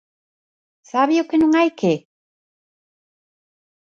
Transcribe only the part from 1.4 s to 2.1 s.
non hai que?